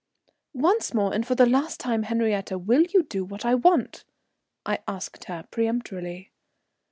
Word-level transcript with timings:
"Once 0.55 0.95
more 0.95 1.13
and 1.13 1.27
for 1.27 1.35
the 1.35 1.45
last 1.45 1.79
time, 1.79 2.01
Henriette, 2.01 2.51
will 2.59 2.81
you 2.91 3.03
do 3.03 3.23
what 3.23 3.45
I 3.45 3.53
want?" 3.53 4.03
I 4.65 4.79
asked 4.87 5.25
her 5.25 5.45
peremptorily. 5.51 6.31